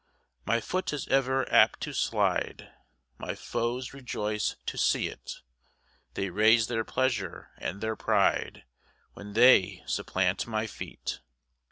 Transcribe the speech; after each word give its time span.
8 0.45 0.47
[My 0.47 0.59
foot 0.61 0.93
is 0.93 1.07
ever 1.09 1.47
apt 1.53 1.79
to 1.81 1.93
slide, 1.93 2.71
My 3.19 3.35
foes 3.35 3.93
rejoice 3.93 4.55
to 4.65 4.75
see't; 4.75 5.41
They 6.15 6.31
raise 6.31 6.65
their 6.65 6.83
pleasure 6.83 7.51
and 7.59 7.81
their 7.81 7.95
pride 7.95 8.63
When 9.13 9.33
they 9.33 9.83
supplant 9.85 10.47
my 10.47 10.65
feet. 10.65 11.19